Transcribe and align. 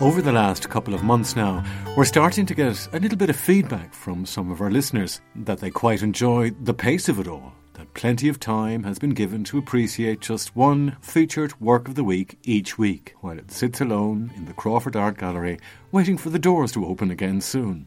Over 0.00 0.22
the 0.22 0.32
last 0.32 0.70
couple 0.70 0.94
of 0.94 1.02
months 1.02 1.36
now, 1.36 1.62
we're 1.94 2.06
starting 2.06 2.46
to 2.46 2.54
get 2.54 2.88
a 2.94 2.98
little 2.98 3.18
bit 3.18 3.28
of 3.28 3.36
feedback 3.36 3.92
from 3.92 4.24
some 4.24 4.50
of 4.50 4.62
our 4.62 4.70
listeners 4.70 5.20
that 5.36 5.58
they 5.58 5.68
quite 5.68 6.00
enjoy 6.00 6.52
the 6.62 6.72
pace 6.72 7.10
of 7.10 7.20
it 7.20 7.28
all, 7.28 7.52
that 7.74 7.92
plenty 7.92 8.30
of 8.30 8.40
time 8.40 8.82
has 8.84 8.98
been 8.98 9.10
given 9.10 9.44
to 9.44 9.58
appreciate 9.58 10.20
just 10.20 10.56
one 10.56 10.96
featured 11.02 11.60
work 11.60 11.86
of 11.86 11.96
the 11.96 12.02
week 12.02 12.38
each 12.44 12.78
week, 12.78 13.14
while 13.20 13.38
it 13.38 13.50
sits 13.50 13.82
alone 13.82 14.32
in 14.36 14.46
the 14.46 14.54
Crawford 14.54 14.96
Art 14.96 15.18
Gallery, 15.18 15.58
waiting 15.92 16.16
for 16.16 16.30
the 16.30 16.38
doors 16.38 16.72
to 16.72 16.86
open 16.86 17.10
again 17.10 17.42
soon. 17.42 17.86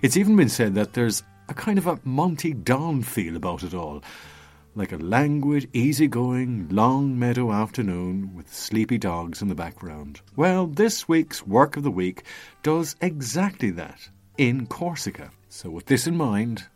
It's 0.00 0.16
even 0.16 0.34
been 0.34 0.48
said 0.48 0.74
that 0.76 0.94
there's 0.94 1.22
a 1.50 1.54
kind 1.54 1.76
of 1.76 1.86
a 1.86 2.00
Monty 2.04 2.54
Don 2.54 3.02
feel 3.02 3.36
about 3.36 3.62
it 3.62 3.74
all 3.74 4.02
like 4.74 4.92
a 4.92 4.96
languid, 4.96 5.68
easygoing, 5.72 6.68
long 6.70 7.18
meadow 7.18 7.52
afternoon 7.52 8.34
with 8.34 8.52
sleepy 8.52 8.98
dogs 8.98 9.42
in 9.42 9.48
the 9.48 9.54
background. 9.54 10.20
Well, 10.36 10.66
this 10.66 11.08
week's 11.08 11.46
Work 11.46 11.76
of 11.76 11.82
the 11.82 11.90
Week 11.90 12.22
does 12.62 12.96
exactly 13.00 13.70
that 13.72 14.08
in 14.36 14.66
Corsica. 14.66 15.30
So, 15.48 15.70
with 15.70 15.86
this 15.86 16.06
in 16.06 16.16
mind, 16.16 16.66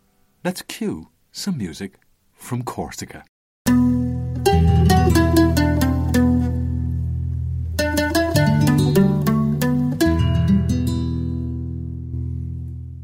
let's 0.44 0.62
cue 0.62 1.08
some 1.30 1.58
music 1.58 1.94
from 2.34 2.62
Corsica. 2.62 3.24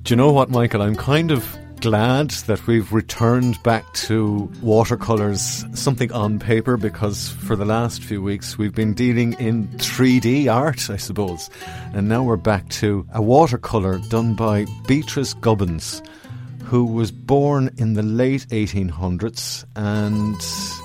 Do 0.08 0.12
you 0.12 0.16
know 0.16 0.32
what, 0.32 0.48
Michael? 0.48 0.80
I'm 0.80 0.96
kind 0.96 1.30
of 1.30 1.58
glad 1.80 2.30
that 2.30 2.66
we've 2.66 2.92
returned 2.92 3.62
back 3.62 3.92
to 3.92 4.50
watercolours, 4.60 5.64
something 5.74 6.10
on 6.12 6.38
paper, 6.38 6.76
because 6.76 7.28
for 7.28 7.56
the 7.56 7.64
last 7.64 8.02
few 8.02 8.22
weeks 8.22 8.58
we've 8.58 8.74
been 8.74 8.94
dealing 8.94 9.34
in 9.34 9.68
3D 9.78 10.52
art, 10.52 10.90
I 10.90 10.96
suppose. 10.96 11.48
And 11.94 12.08
now 12.08 12.22
we're 12.22 12.36
back 12.36 12.68
to 12.70 13.06
a 13.12 13.22
watercolour 13.22 14.00
done 14.08 14.34
by 14.34 14.66
Beatrice 14.86 15.34
Gubbins, 15.34 16.02
who 16.64 16.84
was 16.84 17.10
born 17.10 17.70
in 17.76 17.94
the 17.94 18.02
late 18.02 18.46
1800s. 18.48 19.64
And 19.76 20.36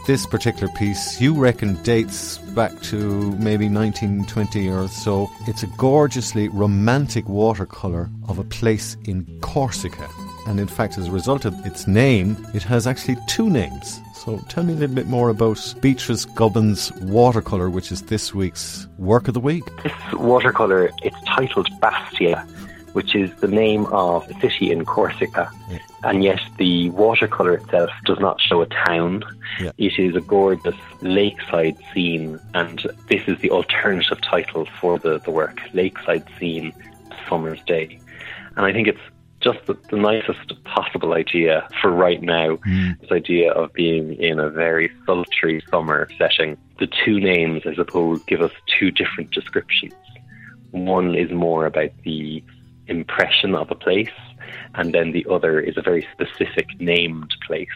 this 0.05 0.25
particular 0.25 0.71
piece, 0.75 1.19
you 1.19 1.33
reckon, 1.33 1.81
dates 1.83 2.37
back 2.55 2.79
to 2.83 3.31
maybe 3.37 3.67
1920 3.67 4.69
or 4.69 4.87
so. 4.87 5.29
It's 5.47 5.63
a 5.63 5.67
gorgeously 5.77 6.49
romantic 6.49 7.27
watercolour 7.27 8.09
of 8.27 8.37
a 8.37 8.43
place 8.43 8.95
in 9.05 9.39
Corsica 9.41 10.07
and 10.47 10.59
in 10.59 10.67
fact, 10.67 10.97
as 10.97 11.07
a 11.07 11.11
result 11.11 11.45
of 11.45 11.65
its 11.65 11.87
name, 11.87 12.35
it 12.53 12.63
has 12.63 12.87
actually 12.87 13.17
two 13.27 13.49
names. 13.49 14.01
So 14.13 14.37
tell 14.49 14.63
me 14.63 14.73
a 14.73 14.75
little 14.77 14.95
bit 14.95 15.07
more 15.07 15.29
about 15.29 15.75
Beatrice 15.81 16.25
Gubbins' 16.25 16.91
watercolour, 17.01 17.69
which 17.69 17.91
is 17.91 18.03
this 18.03 18.33
week's 18.33 18.87
work 18.97 19.27
of 19.27 19.33
the 19.33 19.39
week. 19.39 19.63
This 19.83 20.13
watercolour, 20.13 20.91
it's 21.01 21.21
titled 21.25 21.67
Bastia, 21.81 22.47
which 22.93 23.15
is 23.15 23.33
the 23.41 23.47
name 23.47 23.85
of 23.87 24.29
a 24.29 24.39
city 24.39 24.71
in 24.71 24.85
Corsica. 24.85 25.51
Yeah. 25.69 25.79
And 26.03 26.23
yet 26.23 26.39
the 26.57 26.89
watercolour 26.91 27.55
itself 27.55 27.89
does 28.05 28.19
not 28.19 28.39
show 28.39 28.61
a 28.61 28.67
town. 28.67 29.23
Yeah. 29.59 29.71
It 29.77 29.99
is 29.99 30.15
a 30.15 30.21
gorgeous 30.21 30.75
lakeside 31.01 31.77
scene, 31.93 32.39
and 32.53 32.79
this 33.09 33.27
is 33.27 33.39
the 33.39 33.49
alternative 33.49 34.21
title 34.21 34.65
for 34.79 34.99
the, 34.99 35.19
the 35.19 35.31
work, 35.31 35.59
Lakeside 35.73 36.25
Scene, 36.39 36.71
Summer's 37.27 37.61
Day. 37.63 37.99
And 38.55 38.65
I 38.65 38.71
think 38.71 38.87
it's 38.87 39.01
just 39.43 39.65
the, 39.65 39.77
the, 39.89 39.97
nicest 39.97 40.63
possible 40.63 41.13
idea 41.13 41.67
for 41.81 41.91
right 41.91 42.21
now. 42.21 42.55
Mm. 42.67 42.99
This 43.01 43.11
idea 43.11 43.51
of 43.51 43.73
being 43.73 44.15
in 44.15 44.39
a 44.39 44.49
very 44.49 44.89
sultry 45.05 45.61
summer 45.69 46.07
setting. 46.17 46.57
The 46.79 46.87
two 46.87 47.19
names, 47.19 47.63
I 47.65 47.75
suppose, 47.75 48.23
give 48.23 48.41
us 48.41 48.51
two 48.79 48.91
different 48.91 49.31
descriptions. 49.31 49.93
One 50.71 51.15
is 51.15 51.31
more 51.31 51.65
about 51.65 51.91
the 52.03 52.43
impression 52.87 53.55
of 53.55 53.69
a 53.69 53.75
place, 53.75 54.09
and 54.75 54.93
then 54.93 55.11
the 55.11 55.25
other 55.29 55.59
is 55.59 55.77
a 55.77 55.81
very 55.81 56.07
specific 56.13 56.67
named 56.79 57.33
place. 57.45 57.67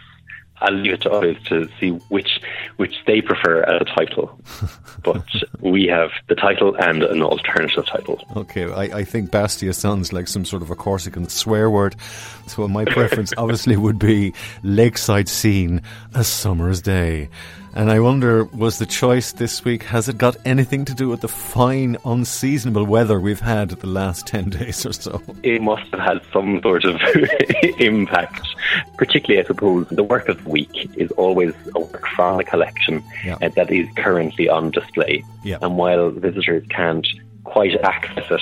I'll 0.61 0.73
leave 0.73 0.93
it 0.93 1.01
to 1.01 1.11
others 1.11 1.37
to 1.45 1.69
see 1.79 1.89
which 2.09 2.39
which 2.77 2.95
they 3.05 3.21
prefer 3.21 3.63
as 3.63 3.81
a 3.81 3.85
title. 3.85 4.39
but 5.03 5.25
we 5.59 5.85
have 5.87 6.11
the 6.27 6.35
title 6.35 6.75
and 6.75 7.03
an 7.03 7.21
alternative 7.21 7.85
title. 7.85 8.23
Okay, 8.35 8.71
I, 8.71 8.99
I 8.99 9.03
think 9.03 9.31
Bastia 9.31 9.73
sounds 9.73 10.13
like 10.13 10.27
some 10.27 10.45
sort 10.45 10.61
of 10.61 10.71
a 10.71 10.75
Corsican 10.75 11.29
swear 11.29 11.69
word. 11.69 11.95
So 12.47 12.67
my 12.67 12.85
preference 12.85 13.33
obviously 13.37 13.77
would 13.77 13.99
be 13.99 14.33
Lakeside 14.63 15.29
Scene, 15.29 15.81
a 16.13 16.23
summer's 16.23 16.81
day. 16.81 17.29
And 17.77 17.91
I 17.91 17.99
wonder, 17.99 18.43
was 18.45 18.79
the 18.79 18.87
choice 18.87 19.33
this 19.33 19.63
week, 19.63 19.83
has 19.83 20.09
it 20.09 20.17
got 20.17 20.35
anything 20.45 20.83
to 20.85 20.95
do 20.95 21.09
with 21.09 21.21
the 21.21 21.27
fine, 21.27 21.95
unseasonable 22.03 22.85
weather 22.85 23.19
we've 23.19 23.39
had 23.39 23.69
the 23.69 23.85
last 23.85 24.25
10 24.25 24.49
days 24.49 24.83
or 24.83 24.93
so? 24.93 25.21
It 25.43 25.61
must 25.61 25.83
have 25.91 25.99
had 25.99 26.21
some 26.33 26.59
sort 26.63 26.85
of 26.85 26.99
impact. 27.79 28.47
Particularly, 28.97 29.43
I 29.43 29.45
suppose, 29.45 29.87
the 29.89 30.03
work 30.03 30.27
of 30.27 30.43
the 30.43 30.49
week 30.49 30.89
is 30.97 31.11
always 31.11 31.53
a 31.75 31.81
work 31.81 32.07
from 32.15 32.39
a 32.39 32.43
collection 32.43 33.03
yeah. 33.23 33.37
uh, 33.43 33.49
that 33.49 33.71
is 33.71 33.87
currently 33.95 34.49
on 34.49 34.71
display. 34.71 35.23
Yeah. 35.43 35.59
And 35.61 35.77
while 35.77 36.09
visitors 36.09 36.65
can't 36.69 37.07
quite 37.43 37.79
access 37.81 38.31
it 38.31 38.41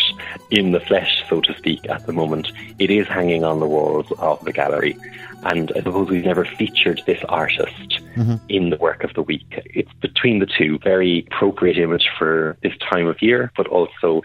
in 0.49 0.71
the 0.71 0.79
flesh, 0.79 1.14
so 1.29 1.41
to 1.41 1.55
speak, 1.57 1.87
at 1.89 2.05
the 2.05 2.13
moment. 2.13 2.51
It 2.79 2.89
is 2.89 3.07
hanging 3.07 3.43
on 3.43 3.59
the 3.59 3.67
walls 3.67 4.11
of 4.19 4.43
the 4.43 4.53
gallery. 4.53 4.97
And 5.43 5.71
I 5.75 5.79
suppose 5.79 6.09
we've 6.09 6.25
never 6.25 6.45
featured 6.45 7.01
this 7.05 7.23
artist 7.29 7.99
mm-hmm. 8.15 8.35
in 8.49 8.71
the 8.71 8.77
work 8.77 9.03
of 9.03 9.13
the 9.13 9.21
week. 9.21 9.45
It's 9.65 9.93
between 10.01 10.39
the 10.39 10.47
two, 10.47 10.79
very 10.79 11.27
appropriate 11.31 11.77
image 11.77 12.09
for 12.17 12.57
this 12.63 12.73
time 12.77 13.07
of 13.07 13.21
year, 13.21 13.51
but 13.55 13.67
also 13.67 14.23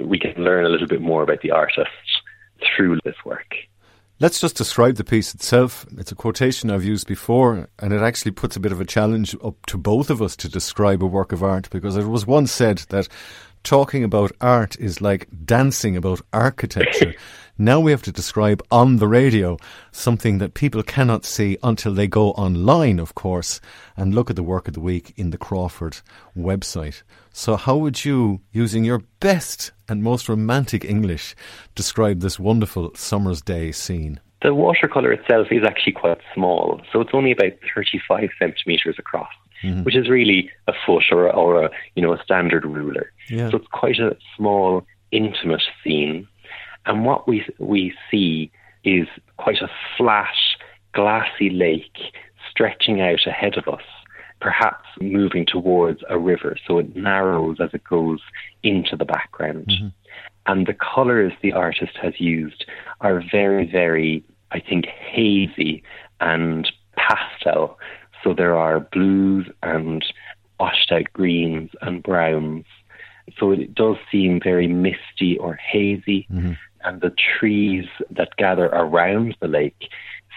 we 0.00 0.18
can 0.18 0.42
learn 0.42 0.64
a 0.64 0.68
little 0.68 0.86
bit 0.86 1.02
more 1.02 1.22
about 1.22 1.42
the 1.42 1.50
artist 1.50 1.90
through 2.60 3.00
this 3.04 3.16
work. 3.24 3.54
Let's 4.22 4.38
just 4.38 4.56
describe 4.56 4.94
the 4.94 5.02
piece 5.02 5.34
itself. 5.34 5.84
It's 5.98 6.12
a 6.12 6.14
quotation 6.14 6.70
I've 6.70 6.84
used 6.84 7.08
before, 7.08 7.68
and 7.80 7.92
it 7.92 8.02
actually 8.02 8.30
puts 8.30 8.54
a 8.54 8.60
bit 8.60 8.70
of 8.70 8.80
a 8.80 8.84
challenge 8.84 9.34
up 9.42 9.66
to 9.66 9.76
both 9.76 10.10
of 10.10 10.22
us 10.22 10.36
to 10.36 10.48
describe 10.48 11.02
a 11.02 11.06
work 11.06 11.32
of 11.32 11.42
art 11.42 11.68
because 11.70 11.96
it 11.96 12.04
was 12.06 12.24
once 12.24 12.52
said 12.52 12.78
that 12.90 13.08
talking 13.64 14.04
about 14.04 14.30
art 14.40 14.78
is 14.78 15.00
like 15.00 15.26
dancing 15.44 15.96
about 15.96 16.20
architecture. 16.32 17.16
now 17.58 17.80
we 17.80 17.90
have 17.90 18.02
to 18.02 18.12
describe 18.12 18.62
on 18.70 18.96
the 18.96 19.08
radio 19.08 19.58
something 19.90 20.38
that 20.38 20.54
people 20.54 20.82
cannot 20.82 21.24
see 21.24 21.58
until 21.62 21.94
they 21.94 22.06
go 22.06 22.30
online, 22.32 22.98
of 22.98 23.14
course, 23.14 23.60
and 23.96 24.14
look 24.14 24.30
at 24.30 24.36
the 24.36 24.42
work 24.42 24.68
of 24.68 24.74
the 24.74 24.80
week 24.80 25.12
in 25.16 25.30
the 25.30 25.38
Crawford 25.38 25.98
website. 26.36 27.02
So, 27.32 27.56
how 27.56 27.76
would 27.76 28.04
you, 28.04 28.40
using 28.52 28.84
your 28.84 29.02
best 29.20 29.72
and 29.88 30.02
most 30.02 30.28
romantic 30.28 30.84
English, 30.84 31.34
describe 31.74 32.20
this 32.20 32.38
wonderful 32.38 32.92
summer's 32.94 33.42
day 33.42 33.72
scene? 33.72 34.20
The 34.42 34.54
watercolour 34.54 35.12
itself 35.12 35.48
is 35.50 35.62
actually 35.64 35.92
quite 35.92 36.18
small, 36.34 36.80
so 36.92 37.00
it's 37.00 37.14
only 37.14 37.32
about 37.32 37.52
35 37.74 38.28
centimetres 38.38 38.96
across 38.98 39.30
mm-hmm. 39.62 39.82
which 39.82 39.96
is 39.96 40.08
really 40.08 40.50
a 40.66 40.72
foot 40.86 41.04
or, 41.10 41.30
or 41.32 41.64
a 41.64 41.70
you 41.94 42.02
know 42.02 42.12
a 42.12 42.22
standard 42.22 42.64
ruler. 42.64 43.12
Yeah. 43.28 43.50
So 43.50 43.58
it's 43.58 43.66
quite 43.68 43.98
a 43.98 44.16
small, 44.36 44.86
intimate 45.10 45.62
scene. 45.82 46.28
And 46.86 47.04
what 47.04 47.28
we 47.28 47.44
we 47.58 47.94
see 48.10 48.50
is 48.84 49.06
quite 49.36 49.60
a 49.60 49.70
flat, 49.96 50.34
glassy 50.92 51.50
lake 51.50 52.12
stretching 52.50 53.00
out 53.00 53.26
ahead 53.26 53.56
of 53.56 53.68
us, 53.72 53.84
perhaps 54.40 54.86
moving 55.00 55.46
towards 55.46 56.02
a 56.08 56.18
river. 56.18 56.56
So 56.66 56.78
it 56.78 56.96
narrows 56.96 57.58
as 57.60 57.70
it 57.72 57.84
goes 57.84 58.20
into 58.62 58.96
the 58.96 59.04
background. 59.04 59.66
Mm-hmm. 59.68 59.88
And 60.46 60.66
the 60.66 60.74
colours 60.74 61.32
the 61.40 61.52
artist 61.52 61.96
has 62.02 62.14
used 62.20 62.64
are 63.00 63.22
very, 63.30 63.70
very, 63.70 64.24
I 64.50 64.60
think, 64.60 64.86
hazy 64.86 65.82
and 66.20 66.70
pastel. 66.96 67.78
So 68.22 68.34
there 68.34 68.56
are 68.56 68.80
blues 68.80 69.48
and 69.62 70.04
washed 70.58 70.90
out 70.92 71.12
greens 71.12 71.70
and 71.80 72.02
browns. 72.02 72.64
So 73.38 73.52
it 73.52 73.74
does 73.74 73.96
seem 74.10 74.40
very 74.42 74.66
misty 74.66 75.38
or 75.38 75.54
hazy. 75.54 76.26
Mm-hmm. 76.30 76.52
And 76.84 77.00
the 77.00 77.14
trees 77.38 77.86
that 78.10 78.36
gather 78.36 78.66
around 78.66 79.36
the 79.40 79.48
lake 79.48 79.88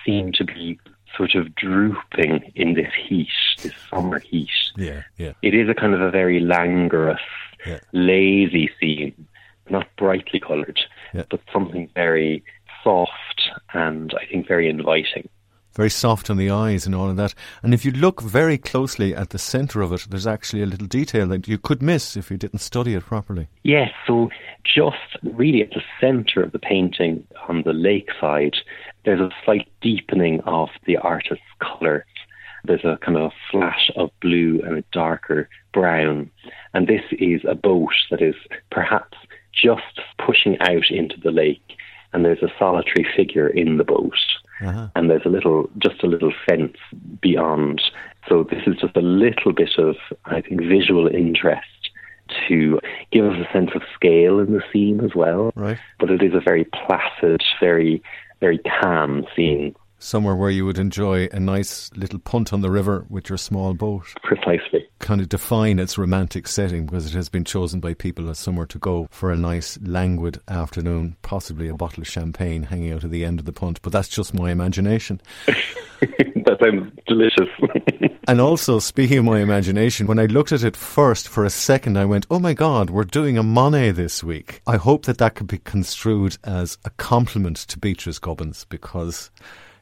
seem 0.06 0.32
to 0.34 0.44
be 0.44 0.80
sort 1.16 1.36
of 1.36 1.56
drooping 1.56 2.52
in 2.56 2.74
this 2.74 2.92
heat, 3.08 3.30
this 3.62 3.74
summer 3.90 4.20
heat. 4.20 4.50
Yeah, 4.78 5.04
yeah. 5.18 5.34
It 5.42 5.54
is 5.54 5.70
a 5.70 5.74
kind 5.74 5.94
of 5.94 6.02
a 6.02 6.12
very 6.12 6.40
languorous, 6.40 7.22
yeah. 7.66 7.80
lazy 7.94 8.70
scene, 8.80 9.28
not 9.70 9.88
brightly 9.98 10.40
coloured, 10.40 10.80
yeah. 11.14 11.24
but 11.30 11.40
something 11.52 11.90
very 11.96 12.44
soft 12.84 13.50
and 13.74 14.14
I 14.20 14.26
think 14.26 14.48
very 14.48 14.70
inviting 14.70 15.30
very 15.76 15.90
soft 15.90 16.30
on 16.30 16.38
the 16.38 16.50
eyes 16.50 16.86
and 16.86 16.96
all 16.96 17.10
of 17.10 17.18
that. 17.18 17.34
And 17.62 17.74
if 17.74 17.84
you 17.84 17.92
look 17.92 18.22
very 18.22 18.58
closely 18.58 19.14
at 19.14 19.30
the 19.30 19.38
centre 19.38 19.82
of 19.82 19.92
it, 19.92 20.08
there's 20.10 20.26
actually 20.26 20.64
a 20.64 20.66
little 20.66 20.88
detail 20.88 21.28
that 21.28 21.48
you 21.48 21.58
could 21.58 21.82
miss 21.82 22.16
if 22.16 22.32
you 22.32 22.38
didn't 22.38 22.60
study 22.60 22.94
it 22.94 23.06
properly. 23.06 23.48
Yes, 23.64 23.92
so 24.08 24.30
just 24.64 25.18
really 25.24 25.62
at 25.62 25.72
the 25.72 25.84
centre 26.00 26.42
of 26.42 26.54
the 26.54 26.60
painting 26.60 27.28
on 27.48 27.64
the 27.64 27.74
lakeside, 27.74 28.56
there's 29.04 29.20
a 29.20 29.30
slight 29.44 29.68
deepening 29.82 30.40
of 30.42 30.70
the 30.86 30.98
artist's 30.98 31.44
colour. 31.60 32.06
There's 32.64 32.86
a 32.86 32.98
kind 33.02 33.18
of 33.18 33.32
a 33.32 33.36
flash 33.52 33.92
of 33.96 34.10
blue 34.22 34.62
and 34.66 34.78
a 34.78 34.84
darker 34.92 35.50
brown. 35.74 36.32
And 36.74 36.88
this 36.88 37.04
is 37.12 37.42
a 37.48 37.54
boat 37.54 37.94
that 38.10 38.22
is 38.22 38.36
perhaps 38.72 39.18
just 39.54 40.02
pushing 40.26 40.58
out 40.62 40.90
into 40.90 41.20
the 41.20 41.32
lake, 41.32 41.62
and 42.14 42.26
there's 42.26 42.42
a 42.42 42.52
solitary 42.58 43.06
figure 43.16 43.48
in 43.48 43.78
the 43.78 43.84
boat 43.84 44.18
uh-huh. 44.62 44.90
and 44.96 45.10
there's 45.10 45.26
a 45.26 45.30
little, 45.30 45.70
just 45.78 46.04
a 46.04 46.08
little 46.08 46.34
fence 46.48 46.78
beyond. 47.22 47.82
So 48.28 48.44
this 48.44 48.64
is 48.66 48.76
just 48.78 48.96
a 48.96 49.02
little 49.02 49.54
bit 49.54 49.78
of, 49.78 49.96
I 50.26 50.42
think, 50.42 50.62
visual 50.62 51.08
interest 51.08 51.66
to 52.48 52.80
give 53.12 53.26
us 53.26 53.38
a 53.38 53.52
sense 53.54 53.72
of 53.76 53.84
scale 53.94 54.40
in 54.40 54.54
the 54.54 54.64
scene 54.74 55.04
as 55.04 55.14
well. 55.16 55.52
Right. 55.56 55.78
But 56.00 56.10
it 56.10 56.24
is 56.24 56.34
a 56.34 56.40
very 56.40 56.66
placid, 56.66 57.44
very, 57.60 58.02
very 58.40 58.60
calm 58.60 59.26
scene 59.36 59.76
somewhere 60.06 60.36
where 60.36 60.52
you 60.52 60.66
would 60.66 60.78
enjoy 60.78 61.28
a 61.32 61.40
nice 61.40 61.90
little 61.96 62.20
punt 62.20 62.54
on 62.54 62.62
the 62.62 62.70
river 62.70 63.06
with 63.10 63.28
your 63.28 63.38
small 63.38 63.74
boat. 63.74 64.06
Precisely. 64.24 64.88
Kind 65.00 65.20
of 65.20 65.30
define 65.30 65.80
its 65.80 65.98
romantic 65.98 66.48
setting 66.48 66.86
because 66.86 67.08
it 67.08 67.16
has 67.16 67.28
been 67.28 67.44
chosen 67.44 67.80
by 67.80 67.96
people 67.96 68.30
as 68.30 68.38
somewhere 68.38 68.68
to 68.68 68.78
go 68.78 69.08
for 69.10 69.32
a 69.32 69.36
nice, 69.36 69.80
languid 69.82 70.40
afternoon, 70.48 71.16
possibly 71.24 71.68
a 71.68 71.74
bottle 71.74 72.02
of 72.02 72.08
champagne 72.08 72.64
hanging 72.64 72.94
out 72.94 73.04
at 73.04 73.10
the 73.10 73.26
end 73.26 73.40
of 73.40 73.46
the 73.46 73.52
punt. 73.52 73.82
But 73.82 73.94
that's 73.94 74.08
just 74.08 74.34
my 74.34 74.52
imagination. 74.52 75.22
that 75.48 76.58
sounds 76.64 76.94
delicious. 77.08 77.50
and 78.28 78.40
also, 78.40 78.78
speaking 78.78 79.18
of 79.18 79.26
my 79.26 79.40
imagination, 79.40 80.06
when 80.06 80.20
I 80.20 80.26
looked 80.28 80.52
at 80.52 80.64
it 80.64 80.78
first 80.78 81.28
for 81.28 81.44
a 81.44 81.50
second, 81.50 81.98
I 81.98 82.06
went, 82.06 82.28
oh 82.30 82.40
my 82.40 82.54
God, 82.54 82.92
we're 82.92 83.06
doing 83.06 83.40
a 83.40 83.44
Monet 83.44 83.92
this 83.92 84.24
week. 84.24 84.62
I 84.68 84.78
hope 84.78 85.06
that 85.06 85.18
that 85.18 85.34
could 85.34 85.48
be 85.48 85.58
construed 85.58 86.38
as 86.44 86.78
a 86.86 86.92
compliment 86.92 87.58
to 87.58 87.80
Beatrice 87.80 88.20
Gubbins 88.20 88.66
because 88.70 89.32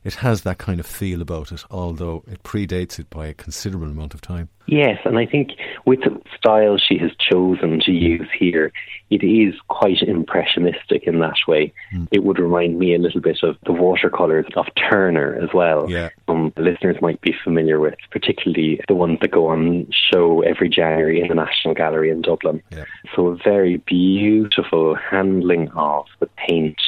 it 0.03 0.15
has 0.15 0.41
that 0.41 0.57
kind 0.57 0.79
of 0.79 0.85
feel 0.85 1.21
about 1.21 1.51
it, 1.51 1.63
although 1.71 2.23
it 2.27 2.43
predates 2.43 2.99
it 2.99 3.09
by 3.09 3.27
a 3.27 3.33
considerable 3.33 3.87
amount 3.87 4.13
of 4.13 4.21
time. 4.21 4.49
Yes, 4.65 4.99
and 5.03 5.17
I 5.17 5.25
think 5.25 5.51
with 5.85 5.99
the 6.01 6.21
style 6.37 6.77
she 6.77 6.97
has 6.99 7.11
chosen 7.19 7.81
to 7.81 7.91
use 7.91 8.29
here, 8.37 8.71
it 9.09 9.23
is 9.23 9.55
quite 9.67 10.01
impressionistic 10.01 11.03
in 11.03 11.19
that 11.19 11.35
way. 11.47 11.73
Mm. 11.93 12.07
It 12.11 12.23
would 12.23 12.39
remind 12.39 12.79
me 12.79 12.95
a 12.95 12.97
little 12.97 13.19
bit 13.19 13.39
of 13.43 13.57
the 13.65 13.73
watercolours 13.73 14.45
of 14.55 14.65
Turner 14.89 15.37
as 15.41 15.49
well. 15.53 15.89
Yeah. 15.89 16.09
Um, 16.27 16.53
listeners 16.55 16.97
might 17.01 17.19
be 17.21 17.35
familiar 17.43 17.79
with, 17.79 17.95
particularly 18.11 18.79
the 18.87 18.95
ones 18.95 19.19
that 19.21 19.31
go 19.31 19.47
on 19.47 19.87
show 19.91 20.41
every 20.41 20.69
January 20.69 21.21
in 21.21 21.27
the 21.27 21.35
National 21.35 21.73
Gallery 21.73 22.09
in 22.09 22.21
Dublin. 22.21 22.61
Yeah. 22.71 22.85
So 23.15 23.27
a 23.27 23.37
very 23.43 23.77
beautiful 23.77 24.95
handling 24.95 25.69
of 25.71 26.05
the 26.19 26.29
paint 26.47 26.79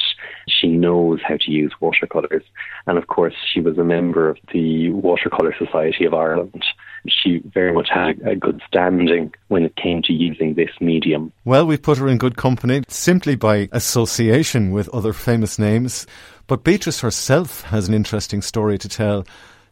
she 0.48 0.68
knows 0.68 1.20
how 1.26 1.36
to 1.36 1.50
use 1.50 1.72
watercolours. 1.80 2.44
And 2.86 2.98
of 2.98 3.08
course, 3.08 3.34
she 3.52 3.60
was 3.60 3.78
a 3.78 3.84
member 3.84 4.28
of 4.28 4.38
the 4.52 4.90
Watercolour 4.90 5.54
Society 5.58 6.04
of 6.04 6.14
Ireland. 6.14 6.64
She 7.08 7.40
very 7.52 7.72
much 7.72 7.88
had 7.92 8.20
a 8.26 8.36
good 8.36 8.60
standing 8.66 9.32
when 9.48 9.64
it 9.64 9.76
came 9.76 10.02
to 10.02 10.12
using 10.12 10.54
this 10.54 10.70
medium. 10.80 11.32
Well, 11.44 11.66
we've 11.66 11.82
put 11.82 11.98
her 11.98 12.08
in 12.08 12.18
good 12.18 12.36
company 12.36 12.82
simply 12.88 13.36
by 13.36 13.68
association 13.72 14.70
with 14.70 14.88
other 14.90 15.12
famous 15.12 15.58
names. 15.58 16.06
But 16.46 16.64
Beatrice 16.64 17.00
herself 17.00 17.62
has 17.62 17.88
an 17.88 17.94
interesting 17.94 18.42
story 18.42 18.78
to 18.78 18.88
tell 18.88 19.26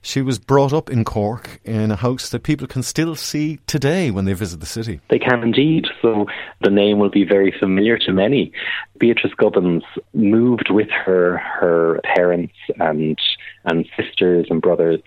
she 0.05 0.21
was 0.21 0.39
brought 0.39 0.73
up 0.73 0.91
in 0.91 1.05
Cork 1.05 1.61
in 1.65 1.91
a 1.91 1.97
house 1.97 2.29
that 2.29 2.43
people 2.43 2.67
can 2.67 2.83
still 2.83 3.17
see 3.17 3.59
today 3.67 4.11
when 4.11 4.27
they 4.27 4.35
visit 4.35 4.61
the 4.61 4.67
city. 4.67 5.01
They 5.09 5.19
can 5.19 5.43
indeed. 5.43 5.87
So 6.03 6.27
the 6.61 6.71
name 6.71 6.99
will 6.99 7.11
be 7.11 7.25
very 7.25 7.53
familiar 7.59 7.99
to 7.99 8.13
many. 8.13 8.53
Beatrice 8.99 9.35
Gubbins 9.35 9.83
moved 10.13 10.69
with 10.71 10.91
her 10.91 11.39
her 11.39 12.01
parents 12.15 12.55
and 12.79 13.19
and 13.65 13.89
sisters 13.97 14.47
and 14.51 14.61
brothers 14.61 15.01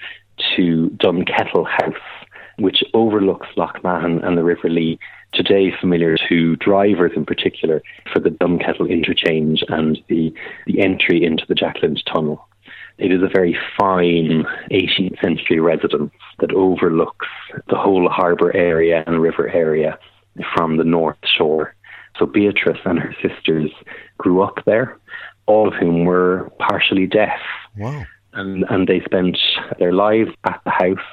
to 0.55 0.89
Dunkettle 0.97 1.67
House, 1.67 2.27
which 2.57 2.83
overlooks 2.93 3.47
Lough 3.55 3.73
Mahon 3.83 4.23
and 4.23 4.37
the 4.37 4.43
River 4.43 4.69
Lee 4.69 4.99
today 5.33 5.71
familiar 5.79 6.17
to 6.29 6.55
drivers 6.55 7.11
in 7.15 7.25
particular 7.25 7.83
for 8.11 8.19
the 8.19 8.29
Dunkettle 8.29 8.89
interchange 8.89 9.63
and 9.67 9.97
the, 10.07 10.33
the 10.65 10.81
entry 10.81 11.23
into 11.23 11.45
the 11.47 11.55
Jack 11.55 11.77
Lynch 11.81 12.03
Tunnel. 12.05 12.46
It 12.97 13.11
is 13.11 13.21
a 13.21 13.27
very 13.27 13.57
fine 13.79 14.45
18th 14.71 15.21
century 15.21 15.59
residence 15.59 16.11
that 16.39 16.51
overlooks 16.51 17.27
the 17.69 17.77
whole 17.77 18.09
harbour 18.09 18.55
area 18.55 19.03
and 19.05 19.21
river 19.21 19.47
area 19.49 19.99
from 20.55 20.77
the 20.77 20.83
north 20.83 21.17
shore. 21.37 21.75
So 22.17 22.25
Beatrice 22.25 22.79
and 22.85 22.99
her 22.99 23.15
sisters 23.21 23.71
grew 24.17 24.41
up 24.41 24.59
there, 24.65 24.97
all 25.45 25.67
of 25.67 25.75
whom 25.75 26.05
were 26.05 26.51
partially 26.59 27.05
deaf. 27.05 27.39
Wow. 27.77 28.05
And, 28.33 28.65
and 28.69 28.87
they 28.87 29.01
spent 29.01 29.37
their 29.79 29.93
lives 29.93 30.31
at 30.43 30.61
the 30.63 30.71
house, 30.71 31.07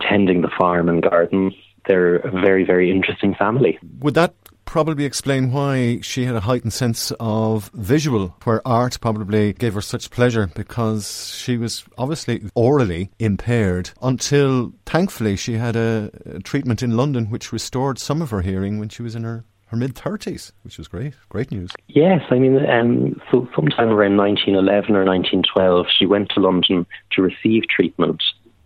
tending 0.00 0.42
the 0.42 0.50
farm 0.58 0.88
and 0.88 1.02
gardens. 1.02 1.54
They're 1.86 2.16
a 2.16 2.30
very, 2.30 2.64
very 2.64 2.90
interesting 2.90 3.34
family. 3.34 3.78
Would 4.00 4.14
that 4.14 4.34
probably 4.68 5.06
explain 5.06 5.50
why 5.50 5.98
she 6.02 6.26
had 6.26 6.36
a 6.36 6.40
heightened 6.40 6.74
sense 6.74 7.10
of 7.18 7.70
visual, 7.72 8.36
where 8.44 8.60
art 8.68 8.98
probably 9.00 9.54
gave 9.54 9.72
her 9.72 9.80
such 9.80 10.10
pleasure 10.10 10.50
because 10.54 11.34
she 11.34 11.56
was 11.56 11.84
obviously 11.96 12.42
orally 12.54 13.10
impaired 13.18 13.90
until 14.02 14.74
thankfully 14.84 15.36
she 15.36 15.54
had 15.54 15.74
a, 15.74 16.10
a 16.26 16.38
treatment 16.40 16.82
in 16.82 16.96
London 16.96 17.30
which 17.30 17.50
restored 17.50 17.98
some 17.98 18.20
of 18.20 18.28
her 18.28 18.42
hearing 18.42 18.78
when 18.78 18.90
she 18.90 19.02
was 19.02 19.14
in 19.14 19.24
her 19.24 19.44
her 19.68 19.76
mid 19.76 19.94
30s, 19.94 20.52
which 20.62 20.78
was 20.78 20.88
great. 20.88 21.14
Great 21.28 21.50
news. 21.50 21.70
Yes, 21.88 22.22
I 22.30 22.38
mean, 22.38 22.64
um, 22.68 23.20
so 23.30 23.48
sometime 23.54 23.88
around 23.88 24.16
1911 24.16 24.96
or 24.96 25.04
1912, 25.04 25.86
she 25.98 26.06
went 26.06 26.30
to 26.30 26.40
London 26.40 26.86
to 27.12 27.22
receive 27.22 27.68
treatment, 27.68 28.22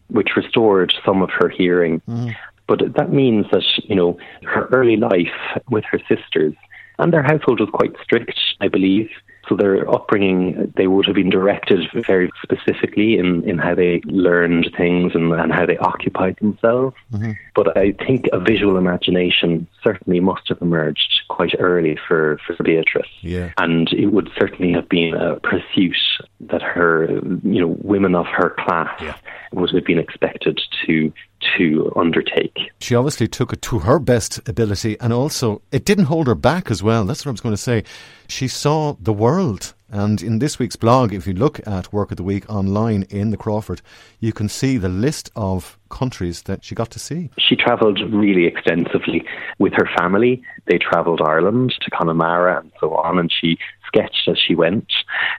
which 0.09 0.31
restored 0.37 0.93
some 1.05 1.23
of 1.23 1.31
her 1.31 1.49
hearing. 1.49 2.01
Mm. 2.09 2.35
But 2.73 2.95
that 2.95 3.13
means 3.13 3.45
that, 3.53 3.65
you 3.85 3.95
know, 3.95 4.17
her 4.45 4.67
early 4.73 4.97
life 4.97 5.37
with 5.69 5.85
her 5.91 6.01
sisters 6.09 6.55
and 6.99 7.13
their 7.13 7.23
household 7.23 7.61
was 7.61 7.69
quite 7.71 7.93
strict, 8.03 8.39
I 8.63 8.69
believe. 8.69 9.11
So 9.47 9.57
their 9.57 9.91
upbringing, 9.91 10.73
they 10.77 10.87
would 10.87 11.05
have 11.05 11.17
been 11.17 11.29
directed 11.29 11.81
very 12.07 12.31
specifically 12.43 13.19
in, 13.19 13.47
in 13.47 13.59
how 13.59 13.75
they 13.75 14.01
learned 14.05 14.71
things 14.75 15.13
and, 15.15 15.33
and 15.35 15.53
how 15.53 15.67
they 15.67 15.77
occupied 15.79 16.37
themselves. 16.41 16.97
Mm-hmm. 17.13 17.33
But 17.55 17.77
I 17.77 17.93
think 17.93 18.27
a 18.33 18.41
visual 18.41 18.79
imagination 18.79 19.67
certainly 19.83 20.21
must 20.21 20.49
have 20.49 20.63
emerged 20.63 21.23
quite 21.29 21.55
early 21.59 21.99
for, 22.09 22.39
for 22.47 22.63
Beatrice. 22.63 23.11
Yeah. 23.21 23.53
And 23.59 23.93
it 23.93 24.07
would 24.07 24.31
certainly 24.39 24.73
have 24.73 24.89
been 24.89 25.13
a 25.13 25.41
pursuit 25.41 25.97
that 26.41 26.63
her, 26.63 27.21
you 27.43 27.61
know, 27.61 27.77
women 27.83 28.15
of 28.15 28.27
her 28.27 28.55
class 28.61 28.99
yeah. 29.03 29.17
would 29.53 29.75
have 29.75 29.85
been 29.85 29.99
expected 29.99 30.59
to 30.87 31.13
to 31.59 31.93
undertake. 31.97 32.57
She 32.81 32.95
obviously 32.95 33.29
took 33.29 33.53
it 33.53 33.63
to 33.63 33.81
her 33.81 33.99
best 33.99 34.47
ability, 34.49 34.99
and 35.01 35.13
also 35.13 35.63
it 35.71 35.85
didn't 35.85 36.07
hold 36.07 36.27
her 36.27 36.35
back 36.35 36.71
as 36.71 36.83
well. 36.83 37.05
That's 37.05 37.25
what 37.25 37.31
I 37.31 37.33
was 37.33 37.41
going 37.41 37.55
to 37.55 37.61
say. 37.61 37.85
She 38.29 38.49
saw 38.49 38.97
the 39.01 39.13
world. 39.13 39.75
And 39.95 40.23
in 40.23 40.39
this 40.39 40.59
week's 40.59 40.77
blog, 40.77 41.13
if 41.13 41.27
you 41.27 41.35
look 41.35 41.61
at 41.67 41.93
Work 41.93 42.13
of 42.13 42.17
the 42.17 42.23
Week 42.23 42.49
online 42.49 43.03
in 43.11 43.31
the 43.31 43.37
Crawford, 43.37 43.83
you 44.21 44.33
can 44.33 44.49
see 44.49 44.79
the 44.79 44.89
list 44.89 45.31
of 45.37 45.79
countries 45.91 46.45
that 46.45 46.65
she 46.65 46.75
got 46.75 46.91
to 46.93 46.99
see. 46.99 47.29
She 47.39 47.57
travelled 47.57 48.01
really 48.11 48.47
extensively 48.47 49.23
with 49.59 49.75
her 49.75 49.87
family. 49.99 50.43
They 50.65 50.79
travelled 50.79 51.21
Ireland 51.21 51.75
to 51.83 51.91
Connemara 51.91 52.61
and 52.61 52.73
so 52.81 52.95
on, 52.95 53.19
and 53.19 53.31
she 53.31 53.59
sketched 53.87 54.29
as 54.29 54.39
she 54.39 54.55
went. 54.55 54.91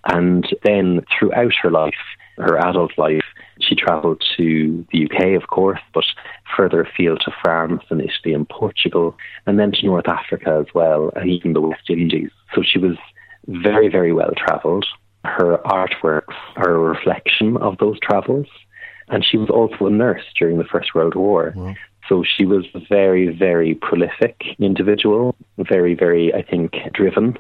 And 0.06 0.46
then 0.64 1.04
throughout 1.18 1.54
her 1.64 1.72
life, 1.72 1.96
her 2.38 2.58
adult 2.58 2.98
life, 2.98 3.26
she 3.60 3.76
travelled 3.76 4.24
to 4.38 4.86
the 4.92 5.06
UK, 5.06 5.42
of 5.42 5.48
course, 5.48 5.80
but 5.94 6.04
further 6.56 6.82
afield 6.82 7.22
to 7.26 7.32
France 7.44 7.84
and 7.90 8.02
Italy 8.02 8.34
and 8.34 8.48
Portugal, 8.50 9.16
and 9.46 9.60
then 9.60 9.72
to 9.72 9.86
North 9.86 10.08
Africa 10.08 10.58
as 10.60 10.74
well, 10.74 11.12
and 11.16 11.30
even 11.30 11.54
the 11.54 11.62
West 11.62 11.90
Indies. 11.90 12.32
So 12.56 12.64
she 12.64 12.80
was 12.80 12.98
very, 13.48 13.90
very 13.90 14.14
well 14.14 14.32
travelled. 14.36 14.86
Her 15.26 15.60
artworks 15.66 16.36
are 16.56 16.72
a 16.72 16.80
reflection 16.80 17.58
of 17.58 17.78
those 17.78 18.00
travels. 18.00 18.48
And 19.10 19.24
she 19.24 19.38
was 19.38 19.50
also 19.50 19.88
a 19.88 19.90
nurse 19.90 20.24
during 20.40 20.58
the 20.58 20.64
First 20.64 20.96
World 20.96 21.16
War. 21.16 21.54
Wow. 21.56 21.76
So 22.10 22.24
she 22.24 22.46
was 22.46 22.66
a 22.74 22.80
very, 22.90 23.28
very 23.36 23.76
prolific 23.76 24.42
individual, 24.60 25.36
very, 25.58 25.94
very, 25.94 26.34
I 26.34 26.42
think, 26.42 26.74
driven, 26.94 27.38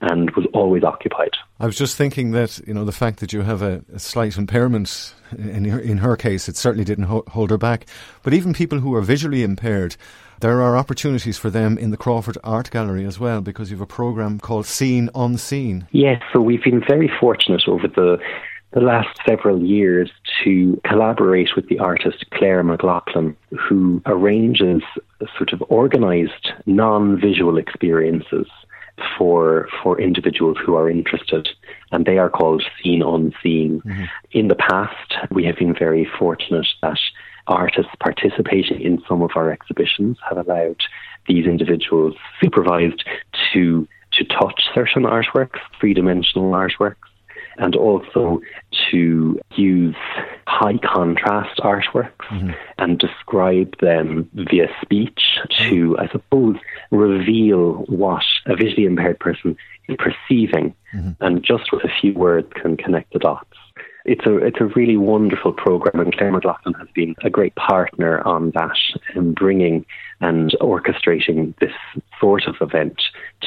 and 0.00 0.30
was 0.32 0.46
always 0.52 0.84
occupied. 0.84 1.30
I 1.58 1.66
was 1.66 1.76
just 1.76 1.96
thinking 1.96 2.32
that, 2.32 2.60
you 2.66 2.74
know, 2.74 2.84
the 2.84 2.92
fact 2.92 3.20
that 3.20 3.32
you 3.32 3.42
have 3.42 3.62
a, 3.62 3.82
a 3.92 3.98
slight 3.98 4.36
impairment, 4.36 5.14
in 5.36 5.64
her, 5.64 5.78
in 5.78 5.98
her 5.98 6.16
case, 6.16 6.48
it 6.48 6.56
certainly 6.56 6.84
didn't 6.84 7.04
ho- 7.04 7.24
hold 7.28 7.50
her 7.50 7.58
back. 7.58 7.86
But 8.22 8.34
even 8.34 8.52
people 8.52 8.80
who 8.80 8.94
are 8.94 9.00
visually 9.00 9.42
impaired, 9.42 9.96
there 10.40 10.60
are 10.60 10.76
opportunities 10.76 11.38
for 11.38 11.48
them 11.48 11.78
in 11.78 11.90
the 11.90 11.96
Crawford 11.96 12.36
Art 12.44 12.70
Gallery 12.70 13.06
as 13.06 13.18
well, 13.18 13.40
because 13.40 13.70
you 13.70 13.76
have 13.76 13.82
a 13.82 13.86
programme 13.86 14.38
called 14.40 14.66
Seen 14.66 15.08
Unseen. 15.14 15.86
Yes, 15.92 16.20
so 16.32 16.40
we've 16.40 16.62
been 16.62 16.82
very 16.86 17.10
fortunate 17.20 17.62
over 17.66 17.88
the 17.88 18.18
the 18.74 18.80
last 18.80 19.16
several 19.26 19.62
years 19.62 20.10
to 20.42 20.80
collaborate 20.84 21.50
with 21.54 21.68
the 21.68 21.78
artist 21.78 22.24
Claire 22.32 22.64
McLaughlin, 22.64 23.36
who 23.56 24.02
arranges 24.04 24.82
sort 25.38 25.52
of 25.52 25.62
organized 25.68 26.52
non 26.66 27.18
visual 27.18 27.56
experiences 27.56 28.48
for 29.16 29.68
for 29.82 30.00
individuals 30.00 30.56
who 30.64 30.74
are 30.76 30.90
interested 30.90 31.48
and 31.90 32.04
they 32.04 32.18
are 32.18 32.30
called 32.30 32.62
seen 32.82 33.02
unseen 33.02 33.80
mm-hmm. 33.84 34.04
in 34.30 34.46
the 34.46 34.54
past 34.54 35.14
we 35.32 35.44
have 35.44 35.56
been 35.56 35.74
very 35.74 36.08
fortunate 36.16 36.66
that 36.80 36.98
artists 37.48 37.90
participating 37.98 38.80
in 38.80 39.02
some 39.08 39.20
of 39.20 39.32
our 39.34 39.50
exhibitions 39.50 40.16
have 40.28 40.38
allowed 40.38 40.80
these 41.26 41.44
individuals 41.44 42.14
supervised 42.40 43.02
to 43.52 43.88
to 44.12 44.22
touch 44.24 44.62
certain 44.72 45.02
artworks 45.02 45.58
three 45.80 45.92
dimensional 45.92 46.52
artworks 46.52 46.94
and 47.58 47.76
also 47.76 48.40
to 48.90 49.40
use 49.56 49.96
high 50.46 50.78
contrast 50.78 51.58
artworks 51.60 52.12
mm-hmm. 52.30 52.50
and 52.78 52.98
describe 52.98 53.78
them 53.80 54.28
via 54.34 54.68
speech 54.82 55.38
to, 55.58 55.96
I 55.98 56.08
suppose, 56.08 56.56
reveal 56.90 57.84
what 57.88 58.24
a 58.46 58.56
visually 58.56 58.86
impaired 58.86 59.18
person 59.18 59.56
is 59.88 59.96
perceiving 59.98 60.74
mm-hmm. 60.94 61.10
and 61.20 61.42
just 61.42 61.72
with 61.72 61.84
a 61.84 61.92
few 62.00 62.14
words 62.14 62.50
can 62.54 62.76
connect 62.76 63.12
the 63.12 63.18
dots 63.18 63.48
it's 64.04 64.26
a 64.26 64.36
it's 64.36 64.60
a 64.60 64.66
really 64.66 64.96
wonderful 64.96 65.52
program, 65.52 65.98
and 66.00 66.14
Claire 66.14 66.32
McLaughlin 66.32 66.74
has 66.74 66.88
been 66.94 67.14
a 67.22 67.30
great 67.30 67.54
partner 67.54 68.20
on 68.26 68.50
that 68.50 68.76
in 69.14 69.32
bringing 69.32 69.86
and 70.20 70.50
orchestrating 70.60 71.58
this 71.58 71.72
sort 72.20 72.46
of 72.46 72.56
event 72.60 73.02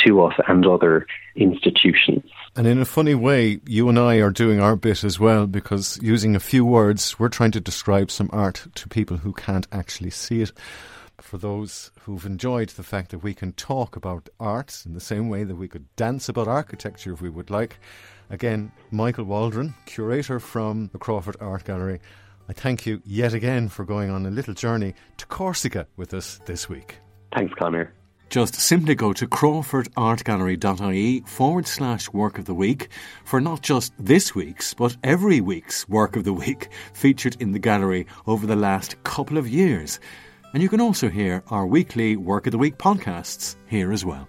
to 0.06 0.24
us 0.24 0.34
and 0.48 0.66
other 0.66 1.06
institutions. 1.36 2.24
And 2.58 2.66
in 2.66 2.80
a 2.80 2.86
funny 2.86 3.14
way, 3.14 3.60
you 3.68 3.88
and 3.88 4.00
I 4.00 4.16
are 4.16 4.32
doing 4.32 4.60
our 4.60 4.76
bit 4.76 5.04
as 5.04 5.20
well 5.20 5.46
because 5.46 6.00
using 6.02 6.36
a 6.36 6.40
few 6.40 6.66
words, 6.66 7.20
we're 7.20 7.30
trying 7.30 7.52
to 7.52 7.62
describe 7.62 8.10
some 8.10 8.32
art 8.34 8.66
to 8.74 8.90
people 8.90 9.18
who 9.18 9.32
can't 9.32 9.68
actually 9.72 10.10
see 10.10 10.42
it. 10.42 10.52
For 11.22 11.38
those 11.38 11.92
who've 12.02 12.26
enjoyed 12.26 12.70
the 12.70 12.82
fact 12.82 13.12
that 13.12 13.20
we 13.20 13.36
can 13.36 13.54
talk 13.54 13.96
about 13.96 14.30
art 14.40 14.82
in 14.88 14.96
the 14.96 15.00
same 15.00 15.30
way 15.30 15.44
that 15.44 15.56
we 15.56 15.68
could 15.68 15.96
dance 15.96 16.30
about 16.30 16.48
architecture 16.48 17.14
if 17.14 17.22
we 17.22 17.30
would 17.30 17.52
like. 17.52 17.78
Again, 18.32 18.72
Michael 18.90 19.26
Waldron, 19.26 19.76
curator 19.86 20.40
from 20.40 20.90
the 20.94 20.98
Crawford 20.98 21.38
Art 21.40 21.66
Gallery. 21.66 22.00
I 22.50 22.54
thank 22.54 22.88
you 22.88 23.04
yet 23.06 23.36
again 23.36 23.70
for 23.70 23.86
going 23.86 24.10
on 24.10 24.26
a 24.26 24.32
little 24.32 24.56
journey 24.56 24.96
to 25.18 25.28
Corsica 25.28 25.86
with 25.96 26.12
us 26.12 26.40
this 26.48 26.68
week. 26.68 26.98
Thanks, 27.36 27.54
Conor. 27.54 27.94
Just 28.30 28.56
simply 28.56 28.94
go 28.94 29.14
to 29.14 29.26
crawfordartgallery.ie 29.26 31.22
forward 31.22 31.66
slash 31.66 32.12
work 32.12 32.38
of 32.38 32.46
the 32.46 32.54
week 32.54 32.90
for 33.24 33.40
not 33.40 33.62
just 33.62 33.94
this 33.98 34.36
week's, 34.36 34.74
but 34.74 34.98
every 35.04 35.40
week's 35.40 35.88
work 35.88 36.18
of 36.18 36.26
the 36.26 36.34
week 36.34 36.70
featured 36.94 37.38
in 37.40 37.54
the 37.54 37.60
gallery 37.60 38.06
over 38.26 38.46
the 38.46 38.56
last 38.56 39.02
couple 39.04 39.38
of 39.38 39.48
years. 39.48 40.00
And 40.54 40.62
you 40.62 40.70
can 40.70 40.82
also 40.82 41.10
hear 41.10 41.44
our 41.48 41.66
weekly 41.66 42.18
Work 42.18 42.48
of 42.48 42.52
the 42.52 42.58
Week 42.58 42.78
podcasts 42.78 43.56
here 43.68 43.92
as 43.92 44.04
well. 44.04 44.28